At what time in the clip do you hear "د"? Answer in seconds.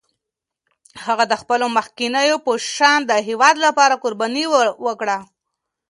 1.31-1.33, 3.05-3.11